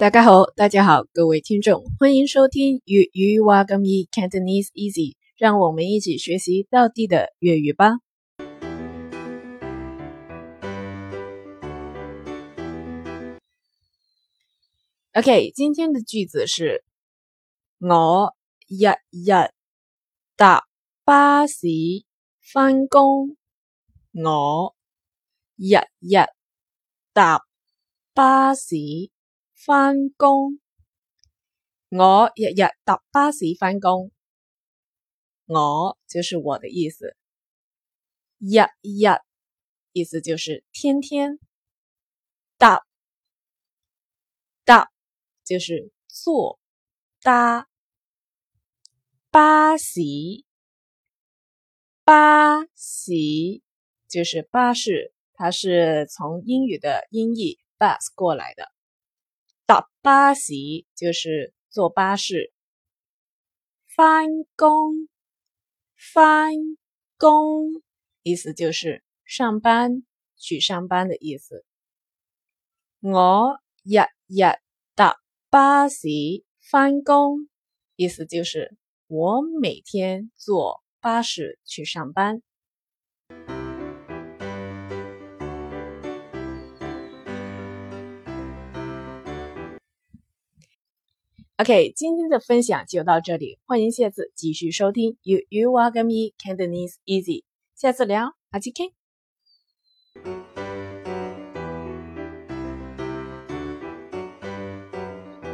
[0.00, 7.98] 大家好，大家好，各位听众，欢迎收听粤语话咁易 Cantonese Easy，让我们一起学习到地的粤语吧。
[15.12, 16.82] OK，今天的句子是：
[17.78, 18.34] 我
[18.68, 19.52] 日日
[20.34, 20.64] 搭
[21.04, 21.66] 巴士
[22.40, 23.36] 翻工。
[24.12, 24.74] 我
[25.56, 26.16] 日日
[27.12, 27.42] 搭
[28.14, 28.76] 巴士。
[29.62, 30.58] 翻工，
[31.90, 34.10] 我日日搭巴士翻工。
[35.44, 37.14] 我就是我的意思，
[38.38, 39.20] 日日
[39.92, 41.38] 意思就是天天，
[42.56, 42.86] 搭
[44.64, 44.90] 搭
[45.44, 46.58] 就是坐
[47.20, 47.68] 搭，
[49.30, 50.00] 巴士
[52.02, 53.12] 巴士
[54.08, 58.72] 就是巴士，它是从英语的音译 bus 过来的。
[59.70, 60.52] 搭巴士
[60.96, 62.52] 就是坐巴士，
[63.86, 65.08] 翻工
[65.94, 66.54] 翻
[67.16, 67.80] 工
[68.24, 70.02] 意思就是上班
[70.34, 71.64] 去上班的意思。
[72.98, 74.42] 我日日
[74.96, 76.08] 搭巴士
[76.58, 77.48] 翻工，
[77.94, 82.42] 意思就是我每天坐巴士去上班。
[91.60, 95.18] OK，今天的分享就到这里，欢迎下次继续收听。
[95.20, 97.44] You You welcome Me Cantonese Easy，
[97.76, 98.99] 下次聊，阿基 K。